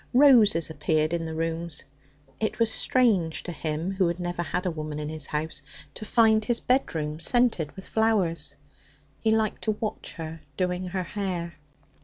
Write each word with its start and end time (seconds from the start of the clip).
Roses 0.15 0.71
appeared 0.71 1.13
in 1.13 1.25
the 1.25 1.35
rooms; 1.35 1.85
it 2.39 2.57
was 2.57 2.71
strange 2.71 3.43
to 3.43 3.51
him, 3.51 3.91
who 3.91 4.07
had 4.07 4.19
never 4.19 4.41
had 4.41 4.65
a 4.65 4.71
woman 4.71 4.97
in 4.97 5.09
his 5.09 5.27
house, 5.27 5.61
to 5.93 6.05
find 6.05 6.43
his 6.43 6.59
bedroom 6.59 7.19
scented 7.19 7.71
with 7.75 7.87
flowers. 7.87 8.55
He 9.19 9.29
liked 9.29 9.61
to 9.65 9.73
watch 9.79 10.13
her 10.15 10.41
doing 10.57 10.87
her 10.87 11.03
hair. 11.03 11.53